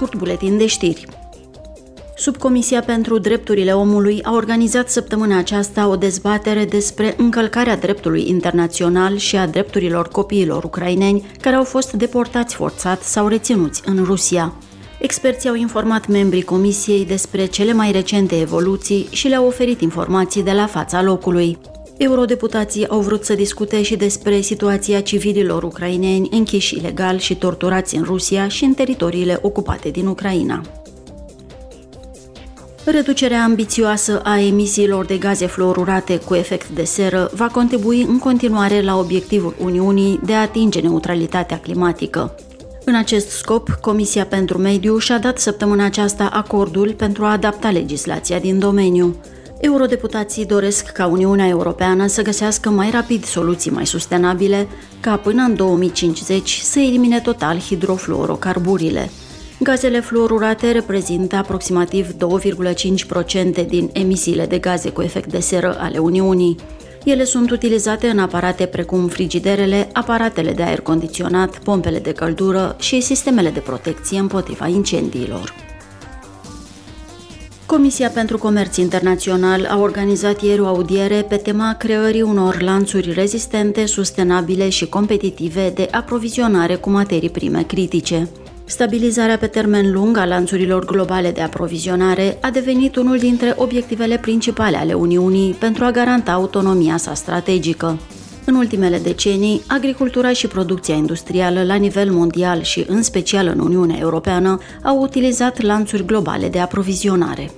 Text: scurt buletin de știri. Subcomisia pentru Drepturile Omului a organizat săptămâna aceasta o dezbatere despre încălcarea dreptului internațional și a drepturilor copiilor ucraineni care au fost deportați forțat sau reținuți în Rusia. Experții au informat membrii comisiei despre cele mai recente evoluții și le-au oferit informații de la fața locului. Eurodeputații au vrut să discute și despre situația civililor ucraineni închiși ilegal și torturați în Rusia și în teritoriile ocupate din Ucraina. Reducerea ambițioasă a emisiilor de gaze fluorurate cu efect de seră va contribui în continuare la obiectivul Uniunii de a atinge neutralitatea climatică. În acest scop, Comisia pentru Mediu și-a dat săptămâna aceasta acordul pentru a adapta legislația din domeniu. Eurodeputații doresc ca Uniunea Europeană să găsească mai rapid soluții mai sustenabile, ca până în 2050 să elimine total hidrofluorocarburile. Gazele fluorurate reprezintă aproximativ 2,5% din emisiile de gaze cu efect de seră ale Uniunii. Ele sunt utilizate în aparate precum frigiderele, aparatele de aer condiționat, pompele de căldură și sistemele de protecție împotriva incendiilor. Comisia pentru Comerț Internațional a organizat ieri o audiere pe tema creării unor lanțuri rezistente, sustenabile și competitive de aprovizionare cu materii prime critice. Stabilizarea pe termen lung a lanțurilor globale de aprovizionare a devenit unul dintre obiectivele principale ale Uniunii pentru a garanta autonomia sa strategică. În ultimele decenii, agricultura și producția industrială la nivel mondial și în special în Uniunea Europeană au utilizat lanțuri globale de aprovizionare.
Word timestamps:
scurt 0.00 0.18
buletin 0.18 0.58
de 0.58 0.66
știri. 0.66 1.06
Subcomisia 2.16 2.80
pentru 2.80 3.18
Drepturile 3.18 3.72
Omului 3.72 4.22
a 4.22 4.34
organizat 4.34 4.90
săptămâna 4.90 5.38
aceasta 5.38 5.88
o 5.88 5.96
dezbatere 5.96 6.64
despre 6.64 7.14
încălcarea 7.16 7.76
dreptului 7.76 8.28
internațional 8.28 9.16
și 9.16 9.36
a 9.36 9.46
drepturilor 9.46 10.08
copiilor 10.08 10.64
ucraineni 10.64 11.26
care 11.40 11.56
au 11.56 11.64
fost 11.64 11.92
deportați 11.92 12.54
forțat 12.54 13.02
sau 13.02 13.26
reținuți 13.28 13.82
în 13.84 14.04
Rusia. 14.04 14.52
Experții 14.98 15.48
au 15.48 15.54
informat 15.54 16.06
membrii 16.06 16.42
comisiei 16.42 17.06
despre 17.06 17.46
cele 17.46 17.72
mai 17.72 17.92
recente 17.92 18.40
evoluții 18.40 19.08
și 19.10 19.28
le-au 19.28 19.46
oferit 19.46 19.80
informații 19.80 20.42
de 20.42 20.52
la 20.52 20.66
fața 20.66 21.02
locului. 21.02 21.58
Eurodeputații 22.02 22.88
au 22.88 23.00
vrut 23.00 23.24
să 23.24 23.34
discute 23.34 23.82
și 23.82 23.96
despre 23.96 24.40
situația 24.40 25.00
civililor 25.00 25.62
ucraineni 25.62 26.28
închiși 26.30 26.76
ilegal 26.76 27.18
și 27.18 27.34
torturați 27.36 27.96
în 27.96 28.02
Rusia 28.02 28.48
și 28.48 28.64
în 28.64 28.74
teritoriile 28.74 29.38
ocupate 29.42 29.88
din 29.88 30.06
Ucraina. 30.06 30.62
Reducerea 32.84 33.42
ambițioasă 33.42 34.20
a 34.24 34.40
emisiilor 34.40 35.04
de 35.04 35.16
gaze 35.16 35.46
fluorurate 35.46 36.18
cu 36.18 36.34
efect 36.34 36.68
de 36.68 36.84
seră 36.84 37.30
va 37.34 37.46
contribui 37.46 38.02
în 38.02 38.18
continuare 38.18 38.80
la 38.80 38.98
obiectivul 38.98 39.54
Uniunii 39.58 40.20
de 40.24 40.34
a 40.34 40.40
atinge 40.40 40.80
neutralitatea 40.80 41.58
climatică. 41.58 42.34
În 42.84 42.94
acest 42.94 43.28
scop, 43.28 43.68
Comisia 43.80 44.26
pentru 44.26 44.58
Mediu 44.58 44.98
și-a 44.98 45.18
dat 45.18 45.38
săptămâna 45.38 45.84
aceasta 45.84 46.28
acordul 46.32 46.94
pentru 46.96 47.24
a 47.24 47.30
adapta 47.30 47.70
legislația 47.70 48.38
din 48.38 48.58
domeniu. 48.58 49.16
Eurodeputații 49.60 50.46
doresc 50.46 50.86
ca 50.86 51.06
Uniunea 51.06 51.46
Europeană 51.46 52.06
să 52.06 52.22
găsească 52.22 52.70
mai 52.70 52.90
rapid 52.90 53.24
soluții 53.24 53.70
mai 53.70 53.86
sustenabile, 53.86 54.68
ca 55.00 55.16
până 55.16 55.42
în 55.42 55.54
2050 55.54 56.60
să 56.62 56.78
elimine 56.78 57.20
total 57.20 57.58
hidrofluorocarburile. 57.58 59.10
Gazele 59.58 60.00
fluorurate 60.00 60.70
reprezintă 60.70 61.36
aproximativ 61.36 62.06
2,5% 62.10 63.66
din 63.66 63.90
emisiile 63.92 64.46
de 64.46 64.58
gaze 64.58 64.90
cu 64.90 65.02
efect 65.02 65.30
de 65.30 65.40
seră 65.40 65.76
ale 65.78 65.98
Uniunii. 65.98 66.56
Ele 67.04 67.24
sunt 67.24 67.50
utilizate 67.50 68.08
în 68.08 68.18
aparate 68.18 68.66
precum 68.66 69.08
frigiderele, 69.08 69.88
aparatele 69.92 70.52
de 70.52 70.62
aer 70.62 70.80
condiționat, 70.80 71.58
pompele 71.58 71.98
de 71.98 72.12
căldură 72.12 72.76
și 72.78 73.00
sistemele 73.00 73.50
de 73.50 73.60
protecție 73.60 74.18
împotriva 74.18 74.66
incendiilor. 74.66 75.69
Comisia 77.70 78.08
pentru 78.08 78.38
Comerț 78.38 78.76
Internațional 78.76 79.66
a 79.70 79.78
organizat 79.78 80.42
ieri 80.42 80.60
o 80.60 80.66
audiere 80.66 81.22
pe 81.28 81.36
tema 81.36 81.74
creării 81.78 82.22
unor 82.22 82.60
lanțuri 82.60 83.12
rezistente, 83.12 83.86
sustenabile 83.86 84.68
și 84.68 84.86
competitive 84.88 85.72
de 85.74 85.88
aprovizionare 85.90 86.74
cu 86.74 86.90
materii 86.90 87.30
prime 87.30 87.62
critice. 87.62 88.28
Stabilizarea 88.64 89.38
pe 89.38 89.46
termen 89.46 89.92
lung 89.92 90.16
a 90.16 90.24
lanțurilor 90.24 90.84
globale 90.84 91.30
de 91.30 91.40
aprovizionare 91.40 92.38
a 92.40 92.50
devenit 92.50 92.96
unul 92.96 93.18
dintre 93.18 93.54
obiectivele 93.56 94.18
principale 94.18 94.76
ale 94.76 94.92
Uniunii 94.92 95.52
pentru 95.52 95.84
a 95.84 95.90
garanta 95.90 96.32
autonomia 96.32 96.96
sa 96.96 97.14
strategică. 97.14 97.98
În 98.44 98.54
ultimele 98.54 98.98
decenii, 98.98 99.62
agricultura 99.66 100.32
și 100.32 100.46
producția 100.46 100.94
industrială 100.94 101.62
la 101.62 101.74
nivel 101.74 102.10
mondial 102.10 102.62
și 102.62 102.84
în 102.88 103.02
special 103.02 103.46
în 103.46 103.58
Uniunea 103.58 103.98
Europeană 103.98 104.58
au 104.82 105.00
utilizat 105.00 105.60
lanțuri 105.60 106.04
globale 106.04 106.48
de 106.48 106.58
aprovizionare. 106.58 107.50